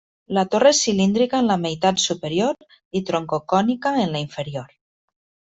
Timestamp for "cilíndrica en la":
0.85-1.57